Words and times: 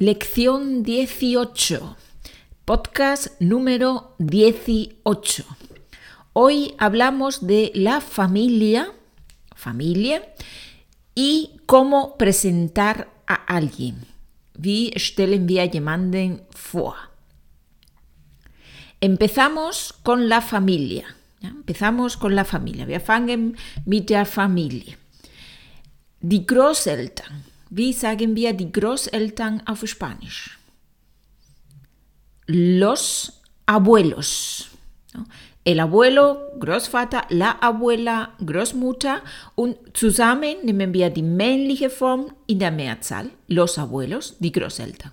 Lección 0.00 0.84
18. 0.84 1.96
Podcast 2.64 3.40
número 3.40 4.14
18. 4.18 5.44
Hoy 6.34 6.76
hablamos 6.78 7.48
de 7.48 7.72
la 7.74 8.00
familia, 8.00 8.92
familia 9.56 10.22
y 11.16 11.50
cómo 11.66 12.16
presentar 12.16 13.08
a 13.26 13.34
alguien. 13.34 13.96
Wie 14.56 14.92
stellen 14.94 15.48
wir 15.48 15.68
jemanden 15.68 16.42
vor? 16.72 16.94
Empezamos 19.00 19.92
con 20.04 20.28
la 20.28 20.42
familia. 20.42 21.16
Empezamos 21.42 22.16
con 22.16 22.36
la 22.36 22.44
familia. 22.44 22.86
Wir 22.86 23.00
fangen 23.00 23.56
mit 23.84 24.10
der 24.10 24.26
Familie. 24.26 24.96
Die 26.20 26.46
Großeltern. 26.46 27.57
Wie 27.70 27.92
sagen 27.92 28.34
wir 28.34 28.52
die 28.52 28.72
Großeltern 28.72 29.62
auf 29.66 29.86
Spanisch? 29.86 30.58
Los 32.46 33.42
abuelos. 33.66 34.68
El 35.64 35.80
abuelo, 35.80 36.38
Großvater, 36.58 37.26
la 37.28 37.58
abuela, 37.60 38.30
Großmutter 38.44 39.20
und 39.54 39.76
zusammen 39.92 40.64
nehmen 40.64 40.94
wir 40.94 41.10
die 41.10 41.22
männliche 41.22 41.90
Form 41.90 42.32
in 42.46 42.58
der 42.58 42.70
Mehrzahl. 42.70 43.28
Los 43.48 43.76
abuelos, 43.76 44.36
die 44.38 44.50
Großeltern. 44.50 45.12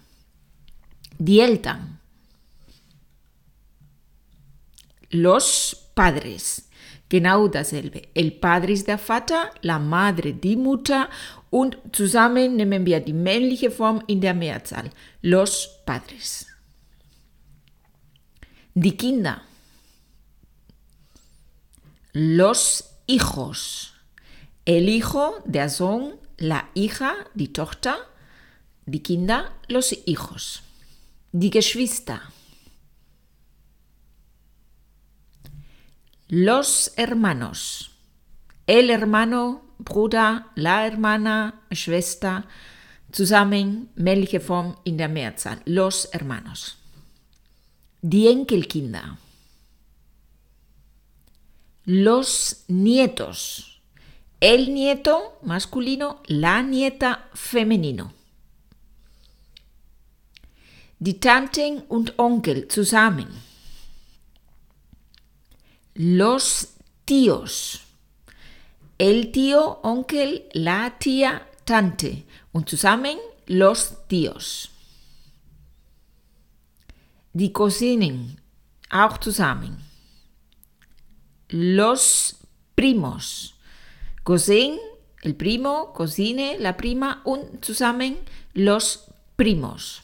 Die 1.17 1.41
Eltern. 1.41 1.99
Los 5.11 5.75
padres. 5.93 6.64
Genau 7.09 7.47
dasselbe. 7.47 8.01
El 8.13 8.31
padre 8.31 8.71
ist 8.71 8.87
der 8.87 8.97
Vater, 8.97 9.51
la 9.61 9.77
madre 9.77 10.33
die 10.33 10.55
Mutter 10.55 11.07
und 11.51 11.77
zusammen 11.91 12.55
nehmen 12.55 12.85
wir 12.85 12.99
die 12.99 13.13
männliche 13.13 13.69
Form 13.69 14.01
in 14.07 14.21
der 14.21 14.33
Mehrzahl. 14.33 14.89
Los 15.21 15.69
padres. 15.85 16.47
Die 18.73 18.97
Kinder. 18.97 19.41
Los 22.13 22.83
hijos. 23.07 23.93
El 24.65 24.89
hijo, 24.89 25.35
der 25.45 25.69
Sohn, 25.69 26.13
la 26.37 26.67
hija, 26.73 27.13
die 27.35 27.53
Tochter, 27.53 27.97
die 28.85 29.03
Kinder, 29.03 29.51
los 29.67 29.91
hijos. 29.91 30.63
Die 31.31 31.51
Geschwister. 31.51 32.19
Los 36.27 36.91
hermanos. 36.95 37.91
El 38.65 38.89
hermano, 38.89 39.61
Bruder, 39.77 40.45
la 40.55 40.87
hermana, 40.87 41.61
Schwester, 41.71 42.45
zusammen 43.11 43.89
männliche 43.95 44.39
Form 44.39 44.75
in 44.85 44.97
der 44.97 45.07
Mehrzahl. 45.07 45.61
Los 45.65 46.09
hermanos. 46.13 46.77
Die 48.01 48.27
Enkelkinder. 48.27 49.19
Los 51.85 52.63
nietos. 52.67 53.79
El 54.39 54.73
nieto 54.73 55.37
masculino, 55.43 56.23
la 56.25 56.63
nieta 56.63 57.29
femenino. 57.35 58.11
Die 60.97 61.19
Tanten 61.19 61.83
und 61.87 62.13
Onkel 62.17 62.67
zusammen. 62.67 63.27
Los 65.95 66.73
tíos. 67.05 67.81
El 68.97 69.31
tío, 69.31 69.79
onkel, 69.81 70.49
la 70.51 70.97
tía, 70.99 71.47
tante. 71.63 72.25
Und 72.51 72.69
zusammen 72.69 73.17
los 73.47 74.05
tíos. 74.09 74.71
Die 77.31 77.53
Cousinen, 77.53 78.41
auch 78.89 79.19
zusammen. 79.19 79.77
Los 81.47 82.35
primos. 82.75 83.55
Cousin, 84.25 84.77
el 85.21 85.35
primo, 85.35 85.93
cousine, 85.93 86.57
la 86.59 86.75
prima 86.75 87.21
und 87.23 87.63
zusammen 87.63 88.17
los 88.53 89.05
primos. 89.37 90.01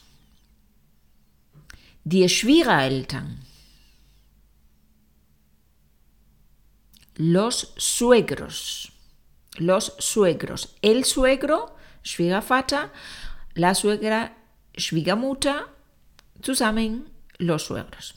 Die 2.05 2.29
Schwiegereltern. 2.29 3.50
Los 7.23 7.73
suegros. 7.77 8.91
Los 9.57 9.93
suegros. 9.99 10.75
El 10.81 11.05
suegro, 11.05 11.75
Schwiegervater, 12.03 12.89
la 13.53 13.75
suegra, 13.75 14.35
Schwiegermutter, 14.75 15.67
zusammen 16.41 17.11
los 17.37 17.65
suegros. 17.65 18.15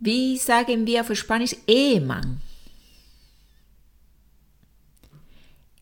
Wie 0.00 0.36
sagen 0.38 0.84
wir 0.84 1.02
auf 1.02 1.14
Spanisch 1.14 1.54
Ehemann? 1.68 2.40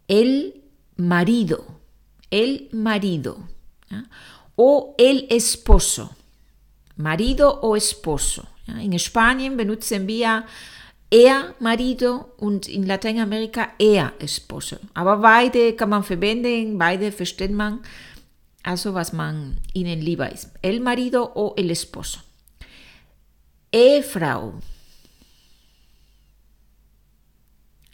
El 0.06 0.62
marido. 0.96 1.80
El 2.30 2.68
marido. 2.72 3.48
¿ya? 3.88 4.04
O 4.54 4.94
el 4.98 5.26
esposo. 5.30 6.14
Marido 6.96 7.58
o 7.62 7.74
esposo. 7.74 8.46
¿ya? 8.66 8.82
In 8.82 8.98
Spanien 8.98 9.56
benutzen 9.56 10.06
wir 10.06 10.44
er 11.10 11.54
Marido 11.58 12.32
und 12.36 12.68
in 12.68 12.86
Lateinamerika 12.86 13.70
er 13.78 14.12
Esposo. 14.20 14.76
Aber 14.94 15.16
beide 15.18 15.74
kann 15.74 15.90
man 15.90 16.04
verwenden, 16.04 16.78
beide 16.78 17.10
versteht 17.12 17.50
man. 17.50 17.80
Also 18.62 18.94
was 18.94 19.12
man 19.12 19.56
ihnen 19.72 20.00
lieber 20.00 20.30
ist. 20.30 20.50
El 20.62 20.80
Marido 20.80 21.32
o 21.34 21.54
el 21.56 21.70
Esposo. 21.70 22.20
Ehefrau. 23.72 24.60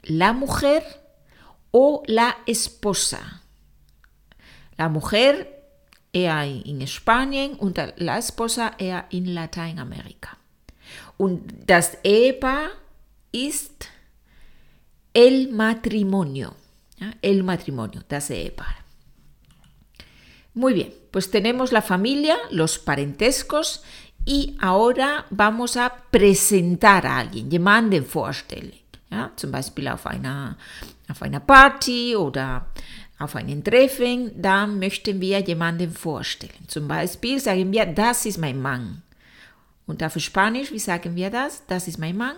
La 0.09 0.33
mujer 0.33 0.83
o 1.71 2.03
la 2.07 2.37
esposa. 2.47 3.43
La 4.77 4.89
mujer 4.89 5.47
eher 6.13 6.45
in 6.45 6.87
Spanien 6.87 7.55
und 7.55 7.79
la 7.97 8.19
esposa 8.19 8.73
eher 8.79 9.05
in 9.11 9.27
Lateinamerika. 9.35 10.37
Und 11.17 11.43
das 11.67 11.99
Ehepaar 12.03 12.71
ist 13.37 13.89
el 15.13 15.53
matrimonio. 15.53 16.55
¿ya? 16.99 17.17
El 17.23 17.43
matrimonio, 17.43 18.03
das 18.09 18.31
Ehepaar. 18.31 18.85
Muy 20.55 20.73
bien, 20.73 20.95
pues 21.11 21.31
tenemos 21.31 21.71
la 21.71 21.83
familia, 21.83 22.37
los 22.51 22.79
parentescos 22.79 23.83
y 24.25 24.57
ahora 24.59 25.27
vamos 25.31 25.77
a 25.77 25.95
presentar 26.11 27.07
a 27.07 27.19
alguien, 27.19 27.51
jemanden 27.51 28.07
vorstellen. 28.07 28.73
Ja, 29.11 29.31
zum 29.37 29.53
Beispiel 29.53 29.87
auf 29.89 30.07
einer, 30.07 30.57
auf 31.09 31.23
einer 31.23 31.41
Party 31.41 32.17
oder 32.17 32.67
auf 33.19 33.37
einem 33.37 33.63
Treffen, 33.63 34.33
da 34.35 34.67
möchten 34.67 35.21
wir 35.21 35.41
jemanden 35.41 35.93
vorstellen. 35.93 36.67
Zum 36.67 36.89
Beispiel 36.89 37.39
sagen 37.39 37.71
wir, 37.73 37.87
das 37.87 38.27
ist 38.27 38.39
mein 38.39 38.61
Mann. 38.61 39.03
Und 39.87 40.03
auf 40.03 40.19
Spanisch, 40.19 40.73
wie 40.73 40.79
sagen 40.79 41.15
wir 41.15 41.31
das? 41.31 41.63
Das 41.67 41.87
ist 41.87 41.99
mein 41.99 42.17
Mann. 42.17 42.37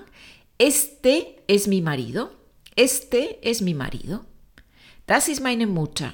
Este 0.59 1.43
es 1.47 1.69
mi 1.69 1.81
marido. 1.81 2.33
Este 2.75 3.39
es 3.43 3.63
mi 3.63 3.75
marido. 3.75 4.27
Das 5.07 5.29
ist 5.29 5.41
meine 5.41 5.67
Mutter. 5.67 6.13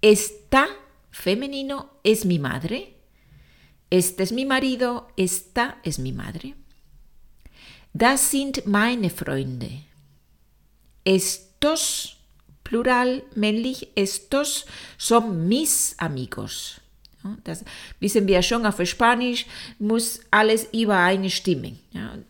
Esta, 0.00 0.66
femenino, 1.10 1.90
es 2.02 2.24
mi 2.24 2.38
madre. 2.38 2.94
Este 3.90 4.22
es 4.22 4.32
mi 4.32 4.46
marido. 4.46 5.08
Esta 5.16 5.78
es 5.84 5.98
mi 5.98 6.12
madre. 6.12 6.54
Das 7.92 8.30
sind 8.30 8.66
meine 8.66 9.10
Freunde. 9.10 9.84
Estos, 11.04 12.16
plural, 12.62 13.22
männlich, 13.34 13.88
estos 13.96 14.64
son 14.96 15.46
mis 15.46 15.94
amigos. 15.98 16.80
Das 17.44 17.64
wissen 18.00 18.26
wir 18.26 18.42
schon, 18.42 18.66
auf 18.66 18.80
Spanisch 18.84 19.46
muss 19.78 20.20
alles 20.30 20.68
übereinstimmen. 20.72 21.78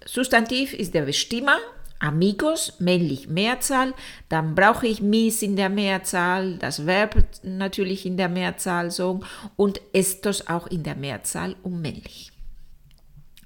Substantiv 0.04 0.72
ist 0.74 0.94
der 0.94 1.02
Bestimmer, 1.02 1.58
amigos, 1.98 2.74
männlich 2.80 3.28
Mehrzahl, 3.28 3.94
dann 4.28 4.54
brauche 4.54 4.86
ich 4.86 5.00
mis 5.00 5.42
in 5.42 5.56
der 5.56 5.68
Mehrzahl, 5.68 6.58
das 6.58 6.84
Verb 6.84 7.24
natürlich 7.42 8.04
in 8.04 8.16
der 8.16 8.28
Mehrzahl 8.28 8.90
so 8.90 9.20
und 9.56 9.80
estos 9.92 10.46
auch 10.48 10.66
in 10.66 10.82
der 10.82 10.96
Mehrzahl 10.96 11.56
und 11.62 11.80
männlich. 11.80 12.32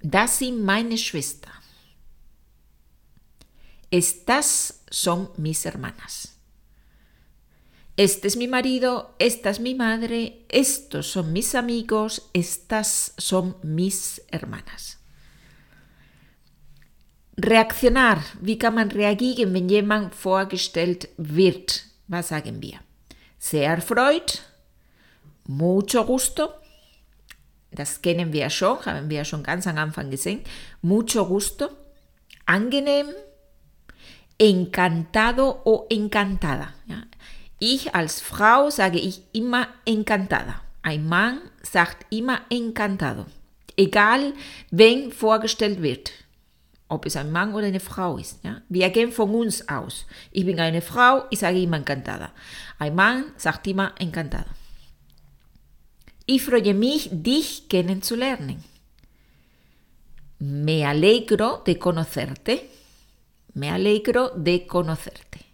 Das 0.03 0.39
sind 0.39 0.65
meine 0.65 0.97
Schwester. 0.99 1.51
Estas 3.91 4.83
son 4.91 5.29
mis 5.37 5.65
hermanas. 5.65 6.36
Este 7.97 8.29
es 8.29 8.37
mi 8.37 8.47
marido, 8.47 9.15
esta 9.19 9.49
es 9.49 9.59
mi 9.59 9.75
madre, 9.75 10.45
estos 10.51 11.07
son 11.07 11.33
mis 11.33 11.55
amigos, 11.55 12.29
estas 12.35 13.15
son 13.17 13.57
mis 13.63 14.21
hermanas. 14.31 14.99
Reaktionar, 17.39 18.23
wie 18.43 18.59
kann 18.59 18.75
man 18.75 18.91
reagieren, 18.91 19.55
wenn 19.55 19.71
jemand 19.71 20.15
vorgestellt 20.15 21.09
wird? 21.17 21.85
Was 22.07 22.29
sagen 22.29 22.61
wir? 22.61 22.81
Sehr 23.39 23.71
erfreut, 23.71 24.43
mucho 25.47 26.05
gusto. 26.05 26.53
Das 27.71 28.03
kennen 28.03 28.31
wir 28.31 28.51
schon, 28.51 28.85
haben 28.85 29.09
wir 29.09 29.25
schon 29.25 29.43
ganz 29.43 29.67
am 29.67 29.79
Anfang 29.79 30.11
gesehen. 30.11 30.43
Mucho 30.83 31.27
gusto. 31.27 31.71
Angenehm, 32.45 33.09
encantado 34.39 35.63
o 35.65 35.87
encantada. 35.89 36.75
Ich 37.59 37.95
als 37.95 38.21
Frau 38.21 38.69
sage 38.71 38.99
ich 38.99 39.23
immer 39.33 39.69
encantada. 39.87 40.61
Ein 40.83 41.09
Mann 41.09 41.41
sagt 41.63 42.07
immer 42.11 42.43
encantado. 42.51 43.27
Egal, 43.77 44.35
wen 44.71 45.11
vorgestellt 45.11 45.83
wird. 45.83 46.13
Ob 46.89 47.07
es 47.07 47.17
ein 47.17 47.33
Mann 47.33 47.55
oder 47.55 47.67
eine 47.67 47.81
Frau 47.81 48.19
ist. 48.19 48.45
Ja. 48.45 48.61
Wir 48.69 48.91
gehen 48.91 49.11
von 49.11 49.35
uns 49.35 49.69
aus. 49.69 50.07
Ich 50.31 50.45
bin 50.45 50.61
eine 50.61 50.83
Frau, 50.83 51.25
ich 51.31 51.41
sage 51.41 51.61
immer 51.61 51.79
encantada. 51.79 52.31
Ein 52.79 52.95
Mann 52.95 53.25
sagt 53.37 53.67
immer 53.67 53.93
encantada. 53.99 54.47
Ich 56.27 56.43
freue 56.43 56.75
mich, 56.75 57.09
dich 57.11 57.69
kennenzulernen. 57.69 58.63
Me 60.39 60.87
alegro 60.87 61.63
de 61.67 61.79
conocerte. 61.79 62.61
Me 63.55 63.71
alegro 63.71 64.31
de 64.37 64.67
conocerte. 64.67 65.46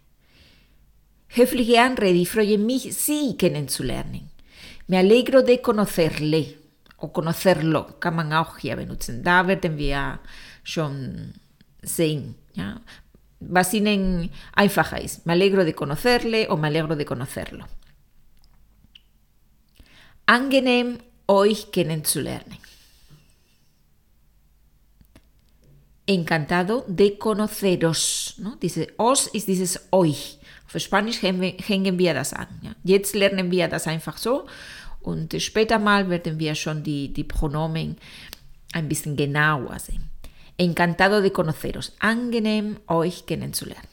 Höfliche 1.35 1.81
Anrede, 1.81 2.25
freue 2.25 2.59
mich, 2.59 2.93
Sie 2.95 3.35
kennenzulernen. 3.35 4.29
Me 4.87 4.99
alegro 4.99 5.41
de 5.41 5.61
conocerle 5.61 6.57
o 6.97 7.07
conocerlo, 7.07 7.99
kann 7.99 8.15
man 8.15 8.33
auch 8.33 8.59
hier 8.59 8.75
benutzen. 8.75 9.23
Da 9.23 9.47
werden 9.47 9.75
wir 9.77 10.19
schon 10.63 11.33
sehen, 11.81 12.35
ja, 12.53 12.79
was 13.39 13.73
ist. 13.73 15.25
Me 15.25 15.33
alegro 15.33 15.63
de 15.63 15.73
conocerle 15.73 16.47
o 16.49 16.55
me 16.55 16.67
alegro 16.67 16.95
de 16.95 17.05
conocerlo. 17.05 17.65
Angenehm, 20.27 20.99
euch 21.27 21.71
kennenzulernen. 21.71 22.59
Encantado 26.05 26.85
de 26.87 27.17
conoceros. 27.17 28.35
¿no? 28.37 28.55
Dice 28.57 28.93
os 28.97 29.27
ist 29.27 29.47
dieses 29.47 29.87
euch. 29.89 30.37
Auf 30.73 30.81
Spanisch 30.81 31.21
hängen 31.21 31.99
wir 31.99 32.13
das 32.13 32.33
an. 32.33 32.47
Ja. 32.61 32.71
Jetzt 32.83 33.15
lernen 33.15 33.51
wir 33.51 33.67
das 33.67 33.87
einfach 33.87 34.17
so 34.17 34.47
und 35.01 35.39
später 35.41 35.77
mal 35.77 36.09
werden 36.09 36.39
wir 36.39 36.55
schon 36.55 36.83
die, 36.83 37.13
die 37.13 37.23
Pronomen 37.23 37.97
ein 38.73 38.89
bisschen 38.89 39.15
genauer 39.15 39.77
sehen. 39.79 40.09
Encantado 40.57 41.21
de 41.21 41.31
conoceros. 41.31 41.93
Angenehm, 41.99 42.79
euch 42.87 43.25
kennenzulernen. 43.25 43.87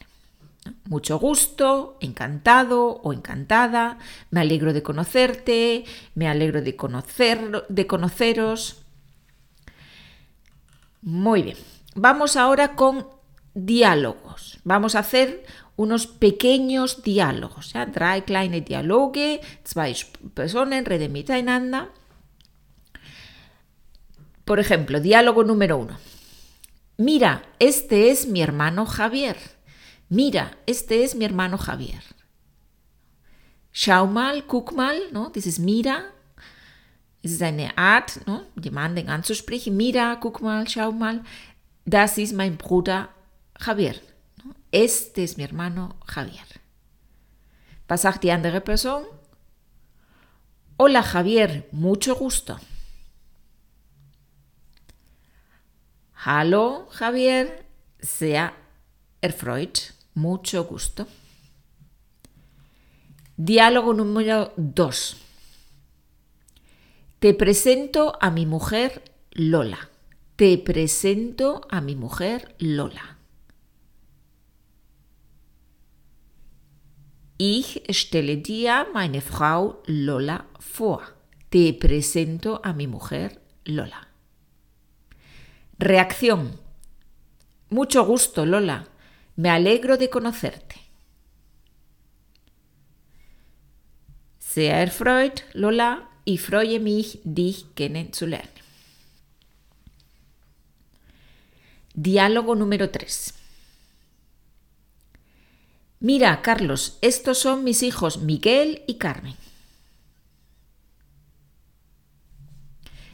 Mucho 0.85 1.19
gusto, 1.19 1.97
encantado 2.01 3.01
o 3.03 3.13
encantada, 3.13 3.97
me 4.29 4.41
alegro 4.41 4.73
de 4.73 4.83
conocerte, 4.83 5.85
me 6.13 6.27
alegro 6.27 6.61
de, 6.61 6.75
conocer, 6.75 7.65
de 7.67 7.87
conoceros. 7.87 8.83
Muy 11.01 11.41
bien, 11.41 11.57
vamos 11.95 12.37
ahora 12.37 12.75
con 12.75 13.07
diálogos. 13.55 14.59
Vamos 14.63 14.93
a 14.93 14.99
hacer 14.99 15.43
unos 15.75 16.07
pequeños 16.07 17.03
diálogos. 17.03 17.73
Ja? 17.73 17.85
Drei 17.85 18.21
kleine 18.21 18.61
Dialoge, 18.61 19.41
zwei 19.63 19.95
Personen 20.33 20.85
reden 20.85 21.11
miteinander. 21.11 21.89
Por 24.45 24.59
ejemplo, 24.59 24.99
diálogo 24.99 25.43
número 25.43 25.77
uno. 25.77 25.97
Mira, 26.97 27.43
este 27.59 28.11
es 28.11 28.27
mi 28.27 28.41
hermano 28.41 28.85
Javier. 28.85 29.37
Mira, 30.09 30.57
este 30.65 31.03
es 31.03 31.15
mi 31.15 31.25
hermano 31.25 31.57
Javier. 31.57 32.03
Schau 33.71 34.07
mal, 34.07 34.43
guck 34.47 34.73
mal, 34.73 34.97
¿no? 35.11 35.31
Dieses 35.33 35.57
Mira. 35.57 36.05
Es 37.23 37.31
ist 37.31 37.41
eine 37.41 37.77
Art, 37.77 38.25
¿no? 38.25 38.43
jemanden 38.61 39.09
anzusprechen. 39.09 39.77
Mira, 39.77 40.17
guck 40.21 40.41
mal, 40.41 40.67
schau 40.67 40.91
mal. 40.91 41.23
Das 41.85 42.17
ist 42.17 42.33
mein 42.33 42.57
Bruder 42.57 43.09
Javier. 43.59 43.95
Este 44.71 45.23
es 45.23 45.37
mi 45.37 45.43
hermano 45.43 45.97
Javier. 46.05 46.45
Sagt 47.97 48.23
die 48.23 48.31
andere? 48.31 48.63
Hola 50.77 51.03
Javier, 51.03 51.67
mucho 51.73 52.15
gusto. 52.15 52.57
Hallo 56.23 56.87
Javier, 56.91 57.65
sehr 57.99 58.53
erfreut, 59.19 59.93
mucho 60.13 60.63
gusto. 60.63 61.05
Diálogo 63.35 63.93
número 63.93 64.53
2. 64.55 65.17
Te 67.19 67.33
presento 67.33 68.17
a 68.21 68.31
mi 68.31 68.45
mujer 68.45 69.03
Lola. 69.31 69.89
Te 70.37 70.57
presento 70.57 71.67
a 71.69 71.81
mi 71.81 71.95
mujer 71.95 72.55
Lola. 72.59 73.20
Ich 77.43 77.81
stelle 77.89 78.37
dir 78.37 78.85
meine 78.93 79.19
Frau 79.19 79.81
Lola 79.87 80.45
vor. 80.59 81.01
Te 81.49 81.73
presento 81.73 82.61
a 82.63 82.71
mi 82.71 82.85
mujer 82.85 83.41
Lola. 83.65 84.07
Reacción. 85.79 86.59
Mucho 87.71 88.05
gusto, 88.05 88.45
Lola. 88.45 88.85
Me 89.37 89.49
alegro 89.49 89.97
de 89.97 90.11
conocerte. 90.11 90.75
Sehr 94.37 94.79
erfreut, 94.83 95.43
Lola. 95.53 96.07
Ich 96.25 96.41
freue 96.41 96.79
mich, 96.79 97.21
dich 97.23 97.73
kennenzulernen. 97.73 98.61
Diálogo 101.95 102.53
número 102.53 102.91
3. 102.91 103.40
Mira, 106.01 106.41
Carlos, 106.41 106.97
estos 107.01 107.37
son 107.37 107.63
mis 107.63 107.83
hijos 107.83 108.21
Miguel 108.21 108.81
y 108.87 108.95
Carmen. 108.95 109.35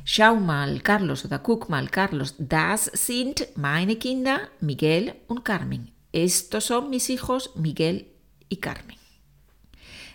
Schau 0.05 0.37
mal, 0.37 0.81
Carlos 0.83 1.25
oder 1.25 1.39
guck 1.39 1.67
mal, 1.67 1.91
Carlos, 1.91 2.35
das 2.37 2.85
sind 2.85 3.45
meine 3.57 3.97
Kinder 3.97 4.49
Miguel 4.61 5.15
und 5.27 5.43
Carmen. 5.43 5.91
Estos 6.13 6.63
son 6.63 6.89
mis 6.89 7.09
hijos 7.09 7.51
Miguel 7.55 8.07
y 8.47 8.61
Carmen. 8.61 8.95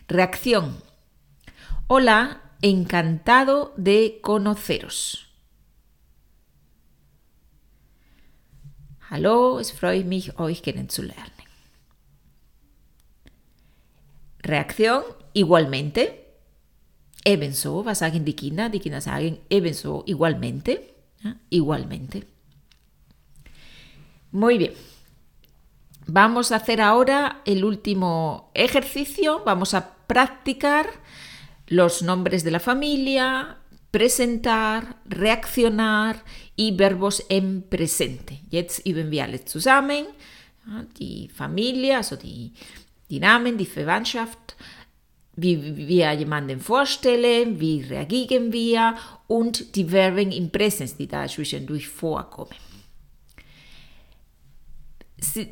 Reacción. 0.08 0.82
Hola, 1.88 2.40
encantado 2.62 3.74
de 3.76 4.18
conoceros. 4.22 5.26
Hallo, 9.10 9.60
es 9.60 9.72
freut 9.72 10.06
mich, 10.06 10.38
euch 10.38 10.62
kennenzulernen. 10.62 11.41
Reaktion 14.42 15.02
igualmente. 15.32 16.18
Ebenso, 17.24 17.84
was 17.84 17.98
sagen 17.98 18.24
die 18.24 18.34
Kinder? 18.34 18.68
Die 18.68 18.80
Kinder 18.80 19.00
sagen 19.00 19.38
ebenso, 19.48 20.02
igualmente. 20.06 20.94
¿ja? 21.22 21.36
Igualmente. 21.50 22.24
Muy 24.32 24.58
bien. 24.58 24.72
Vamos 26.06 26.50
a 26.50 26.56
hacer 26.56 26.80
ahora 26.80 27.42
el 27.44 27.64
último 27.64 28.50
ejercicio. 28.54 29.42
Vamos 29.44 29.74
a 29.74 29.94
practicar 30.06 30.86
los 31.68 32.02
nombres 32.02 32.42
de 32.42 32.50
la 32.50 32.60
familia, 32.60 33.58
presentar, 33.90 34.96
reaccionar 35.04 36.24
y 36.56 36.74
verbos 36.76 37.24
en 37.28 37.62
presente. 37.62 38.40
Jetzt 38.50 38.84
üben 38.86 39.10
wir 39.10 39.24
alle 39.24 39.44
zusammen. 39.44 40.06
Die 40.98 41.28
Familie, 41.28 41.96
also 41.96 42.16
die 42.16 42.52
die 43.12 43.20
Namen, 43.20 43.58
die 43.58 43.66
Verwandtschaft, 43.66 44.56
wie 45.36 45.76
wir 45.76 46.12
jemanden 46.12 46.60
vorstellen, 46.60 47.60
wie 47.60 47.82
reagieren 47.82 48.54
wir 48.54 48.96
und 49.26 49.76
die 49.76 49.84
Verben 49.84 50.32
im 50.32 50.50
Präsens, 50.50 50.96
die 50.96 51.06
da 51.06 51.28
zwischendurch 51.28 51.88
vorkommen. 51.88 52.54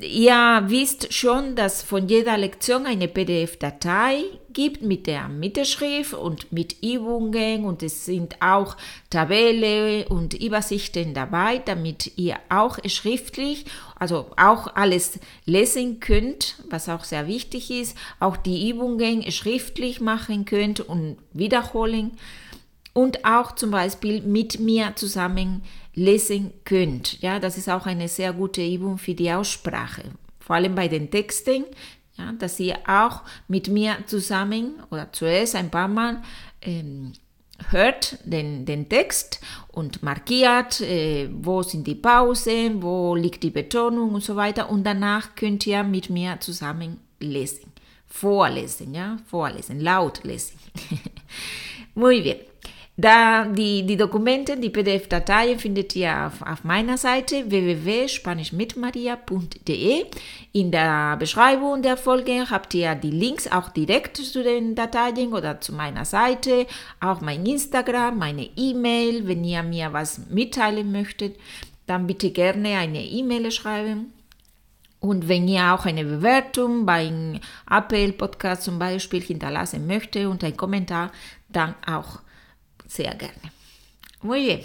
Ihr 0.00 0.64
wisst 0.66 1.12
schon, 1.14 1.54
dass 1.54 1.82
von 1.82 2.08
jeder 2.08 2.36
Lektion 2.36 2.86
eine 2.86 3.06
PDF-Datei 3.06 4.24
gibt 4.52 4.82
mit 4.82 5.06
der 5.06 5.28
Mittelschrift 5.28 6.12
und 6.12 6.52
mit 6.52 6.82
Übungen 6.82 7.64
und 7.64 7.84
es 7.84 8.04
sind 8.04 8.34
auch 8.42 8.76
Tabellen 9.10 10.08
und 10.08 10.34
Übersichten 10.34 11.14
dabei, 11.14 11.58
damit 11.58 12.18
ihr 12.18 12.36
auch 12.48 12.78
schriftlich, 12.86 13.64
also 13.94 14.26
auch 14.36 14.74
alles 14.74 15.20
lesen 15.44 16.00
könnt, 16.00 16.56
was 16.68 16.88
auch 16.88 17.04
sehr 17.04 17.28
wichtig 17.28 17.70
ist, 17.70 17.96
auch 18.18 18.36
die 18.36 18.68
Übungen 18.70 19.30
schriftlich 19.30 20.00
machen 20.00 20.46
könnt 20.46 20.80
und 20.80 21.16
wiederholen 21.32 22.18
und 22.92 23.24
auch 23.24 23.54
zum 23.54 23.70
Beispiel 23.70 24.22
mit 24.22 24.60
mir 24.60 24.92
zusammen 24.96 25.62
lesen 25.94 26.52
könnt. 26.64 27.20
Ja, 27.20 27.38
das 27.38 27.56
ist 27.58 27.68
auch 27.68 27.86
eine 27.86 28.08
sehr 28.08 28.32
gute 28.32 28.66
Übung 28.66 28.98
für 28.98 29.14
die 29.14 29.32
Aussprache. 29.32 30.04
Vor 30.38 30.56
allem 30.56 30.74
bei 30.74 30.88
den 30.88 31.10
Texten, 31.10 31.64
ja, 32.16 32.32
dass 32.32 32.58
ihr 32.60 32.76
auch 32.86 33.22
mit 33.48 33.68
mir 33.68 33.98
zusammen 34.06 34.74
oder 34.90 35.12
zuerst 35.12 35.54
ein 35.56 35.70
paar 35.70 35.88
Mal 35.88 36.22
ähm, 36.62 37.12
hört 37.68 38.18
den, 38.24 38.64
den 38.64 38.88
Text 38.88 39.40
und 39.68 40.02
markiert, 40.02 40.80
äh, 40.80 41.28
wo 41.32 41.62
sind 41.62 41.86
die 41.86 41.94
Pausen, 41.94 42.82
wo 42.82 43.14
liegt 43.14 43.42
die 43.42 43.50
Betonung 43.50 44.14
und 44.14 44.24
so 44.24 44.36
weiter. 44.36 44.70
Und 44.70 44.84
danach 44.84 45.34
könnt 45.34 45.66
ihr 45.66 45.82
mit 45.82 46.10
mir 46.10 46.40
zusammen 46.40 46.98
lesen. 47.20 47.72
Vorlesen, 48.06 48.94
ja, 48.94 49.18
vorlesen, 49.26 49.80
laut 49.80 50.24
lesen. 50.24 50.58
Muy 51.94 52.22
bien. 52.22 52.49
Da 53.00 53.46
die, 53.46 53.86
die 53.86 53.96
Dokumente, 53.96 54.58
die 54.58 54.68
PDF-Dateien 54.68 55.58
findet 55.58 55.96
ihr 55.96 56.26
auf, 56.26 56.42
auf 56.42 56.64
meiner 56.64 56.98
Seite 56.98 57.50
www.spanischmitmaria.de. 57.50 60.04
In 60.52 60.70
der 60.70 61.16
Beschreibung 61.16 61.80
der 61.80 61.96
Folge 61.96 62.50
habt 62.50 62.74
ihr 62.74 62.94
die 62.94 63.10
Links 63.10 63.50
auch 63.50 63.70
direkt 63.70 64.18
zu 64.18 64.42
den 64.42 64.74
Dateien 64.74 65.32
oder 65.32 65.62
zu 65.62 65.72
meiner 65.72 66.04
Seite, 66.04 66.66
auch 67.00 67.22
mein 67.22 67.46
Instagram, 67.46 68.18
meine 68.18 68.50
E-Mail. 68.54 69.26
Wenn 69.26 69.44
ihr 69.44 69.62
mir 69.62 69.94
was 69.94 70.28
mitteilen 70.28 70.92
möchtet, 70.92 71.36
dann 71.86 72.06
bitte 72.06 72.30
gerne 72.32 72.76
eine 72.76 73.02
E-Mail 73.02 73.50
schreiben. 73.50 74.12
Und 74.98 75.26
wenn 75.26 75.48
ihr 75.48 75.72
auch 75.72 75.86
eine 75.86 76.04
Bewertung 76.04 76.84
bei 76.84 77.10
Apple 77.70 78.12
Podcast 78.12 78.64
zum 78.64 78.78
Beispiel 78.78 79.22
hinterlassen 79.22 79.86
möchtet 79.86 80.26
und 80.26 80.44
einen 80.44 80.58
Kommentar, 80.58 81.10
dann 81.48 81.74
auch 81.86 82.18
sehr 82.90 83.14
gerne. 83.14 83.52
Muy 84.22 84.44
bien, 84.44 84.60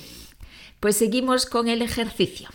pues 0.79 0.97
seguimos 0.97 1.45
con 1.45 1.67
el 1.67 1.81
ejercicio. 1.81 2.49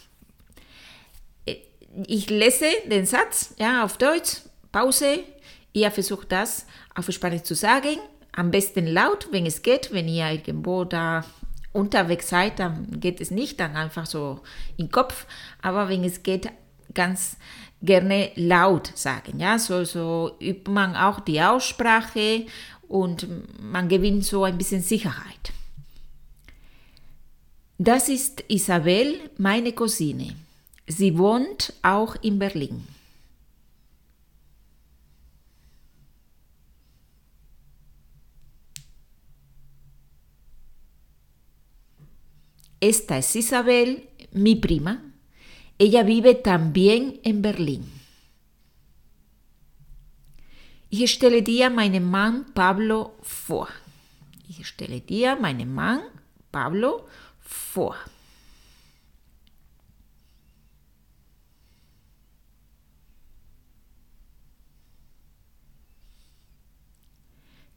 Eh, 1.46 1.62
ich 2.06 2.28
lese 2.28 2.66
den 2.86 3.06
Satz 3.06 3.54
ja, 3.58 3.84
auf 3.84 3.96
Deutsch, 3.96 4.42
Pause, 4.72 5.24
ihr 5.72 5.90
versucht 5.90 6.30
das 6.32 6.66
auf 6.94 7.10
Spanisch 7.10 7.42
zu 7.42 7.54
sagen, 7.54 7.98
am 8.32 8.50
besten 8.50 8.86
laut, 8.86 9.28
wenn 9.30 9.46
es 9.46 9.62
geht, 9.62 9.92
wenn 9.92 10.08
ihr 10.08 10.30
irgendwo 10.30 10.84
da 10.84 11.24
unterwegs 11.72 12.28
seid, 12.28 12.58
dann 12.58 13.00
geht 13.00 13.20
es 13.20 13.30
nicht, 13.30 13.60
dann 13.60 13.76
einfach 13.76 14.06
so 14.06 14.40
im 14.76 14.90
Kopf, 14.90 15.26
aber 15.62 15.88
wenn 15.88 16.04
es 16.04 16.22
geht, 16.22 16.48
ganz 16.92 17.36
gerne 17.82 18.32
laut 18.34 18.92
sagen. 18.94 19.38
Ja, 19.38 19.58
so, 19.58 19.84
so 19.84 20.36
übt 20.40 20.70
man 20.70 20.96
auch 20.96 21.20
die 21.20 21.40
Aussprache 21.40 22.46
und 22.88 23.26
man 23.60 23.88
gewinnt 23.88 24.24
so 24.24 24.44
ein 24.44 24.58
bisschen 24.58 24.82
Sicherheit. 24.82 25.52
Das 27.82 28.10
ist 28.10 28.44
Isabel, 28.48 29.30
meine 29.38 29.72
Cousine. 29.72 30.36
Sie 30.86 31.16
wohnt 31.16 31.72
auch 31.80 32.14
in 32.20 32.38
Berlin. 32.38 32.86
Esta 42.78 43.16
es 43.16 43.34
Isabel, 43.34 44.02
mi 44.32 44.56
prima. 44.56 45.00
Ella 45.78 46.06
vive 46.06 46.42
también 46.42 47.18
en 47.22 47.40
Berlin. 47.40 47.90
Ich 50.90 51.10
stelle 51.12 51.42
dir 51.42 51.70
meinen 51.70 52.04
Mann 52.04 52.44
Pablo 52.52 53.14
vor. 53.22 53.68
Ich 54.50 54.66
stelle 54.66 55.00
dir 55.00 55.36
meinen 55.36 55.72
Mann 55.72 56.02
Pablo 56.52 56.98
vor 56.98 57.29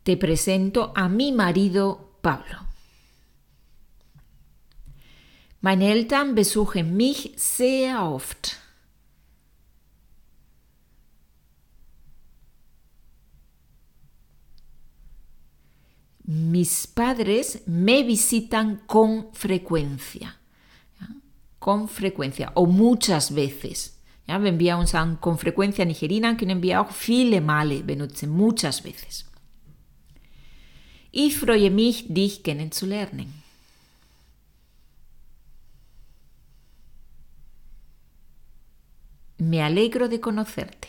Te 0.03 0.17
presento 0.17 0.91
a 0.93 1.07
mi 1.07 1.31
marido 1.31 2.17
Pablo. 2.21 2.57
Meine 5.61 5.91
Eltern 5.91 6.35
besuchen 6.35 6.97
mich 6.97 7.31
sehr 7.37 8.03
oft. 8.03 8.62
Mis 16.33 16.87
padres 16.87 17.61
me 17.67 18.03
visitan 18.03 18.81
con 18.87 19.31
frecuencia. 19.33 20.39
¿ya? 20.99 21.07
Con 21.59 21.87
frecuencia 21.87 22.51
o 22.55 22.65
muchas 22.65 23.33
veces. 23.33 23.99
Uns 24.25 24.95
an 24.95 25.17
con 25.17 25.37
frecuencia 25.37 25.85
nigerinan, 25.85 26.37
können 26.37 26.61
wir 26.61 26.79
auch 26.79 26.91
viele 26.91 27.41
Male 27.41 27.83
benutzen, 27.83 28.29
muchas 28.29 28.83
veces. 28.83 29.25
Ich 31.11 31.37
freue 31.37 31.69
mich, 31.69 32.05
dich 32.07 32.41
kennenzulernen. 32.41 33.43
Me 39.37 39.61
alegro 39.61 40.07
de 40.07 40.19
conocerte. 40.19 40.87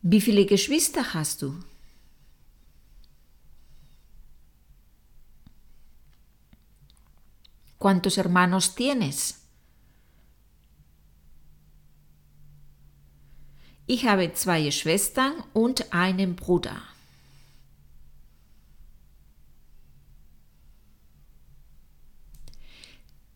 Wie 0.00 0.20
viele 0.20 0.46
Geschwister 0.46 1.12
hast 1.12 1.42
du? 1.42 1.54
¿Cuántos 7.84 8.16
hermanos 8.16 8.74
tienes? 8.74 9.42
Ich 13.86 14.06
habe 14.06 14.32
zwei 14.32 14.70
Schwestern 14.70 15.44
und 15.52 15.84
einen 15.90 16.34
Bruder. 16.34 16.80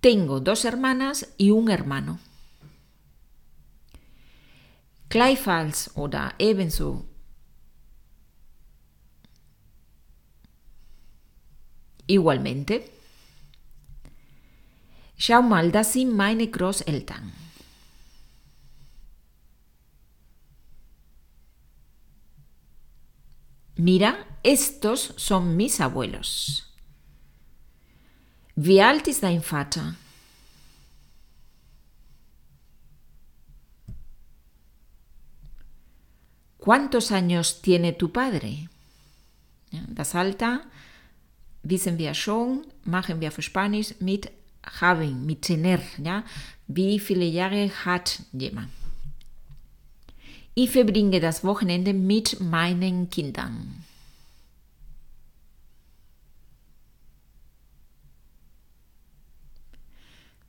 Tengo 0.00 0.40
dos 0.40 0.64
hermanas 0.64 1.28
y 1.36 1.50
un 1.50 1.68
hermano. 1.68 2.18
Gleichfalls 5.10 5.90
oder 5.94 6.34
ebenso. 6.38 7.04
Igualmente. 12.06 12.97
Schau 15.18 15.42
das 15.72 15.92
sind 15.92 16.16
meine 16.16 16.46
Großeltern. 16.46 17.32
Mira, 23.74 24.14
estos 24.42 25.12
son 25.16 25.56
mis 25.56 25.80
abuelos. 25.80 26.64
Wie 28.54 28.80
alt 28.80 29.06
ist 29.08 29.22
dein 29.22 29.42
Vater? 29.42 29.94
¿Cuántos 36.58 37.12
años 37.12 37.62
tiene 37.62 37.92
tu 37.92 38.08
padre? 38.08 38.68
Das 39.88 40.14
Alter 40.14 40.60
wissen 41.62 41.98
wir 41.98 42.14
schon, 42.14 42.66
machen 42.84 43.20
wir 43.20 43.30
für 43.30 43.42
Spanisch 43.42 43.94
mit 44.00 44.30
haben, 44.80 45.40
tener, 45.40 45.80
ja? 46.02 46.24
Wie 46.66 46.98
viele 46.98 47.24
Jahre 47.24 47.70
hat 47.84 48.20
jemand? 48.32 48.68
Ich 50.54 50.70
verbringe 50.70 51.20
das 51.20 51.44
Wochenende 51.44 51.92
mit 51.92 52.40
meinen 52.40 53.08
Kindern. 53.10 53.84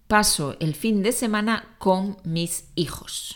Paso 0.08 0.56
el 0.60 0.74
fin 0.74 1.04
de 1.04 1.12
semana 1.12 1.62
con 1.78 2.16
mis 2.24 2.64
hijos. 2.76 3.36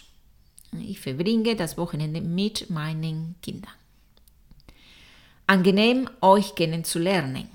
Ich 0.82 1.00
verbringe 1.00 1.56
das 1.56 1.78
Wochenende 1.78 2.20
mit 2.20 2.72
meinen 2.72 3.36
Kindern. 3.44 3.75
Angenehm, 5.46 6.10
euch 6.22 6.56
kennenzulernen. 6.56 7.48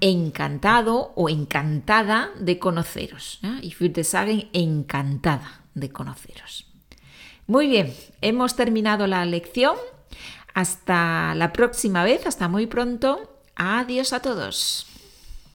Encantado 0.00 1.12
o 1.14 1.28
encantada 1.28 2.30
de 2.38 2.58
conoceros. 2.58 3.40
¿eh? 3.42 3.74
Würde 3.78 4.04
sagen, 4.04 4.48
encantada 4.52 5.62
de 5.74 5.90
conoceros. 5.90 6.66
Muy 7.46 7.68
bien, 7.68 7.94
hemos 8.20 8.56
terminado 8.56 9.06
la 9.06 9.24
lección. 9.24 9.76
Hasta 10.54 11.34
la 11.34 11.52
próxima 11.52 12.04
vez, 12.04 12.26
hasta 12.26 12.48
muy 12.48 12.66
pronto. 12.66 13.40
Adiós 13.56 14.12
a 14.12 14.20
todos. 14.20 14.86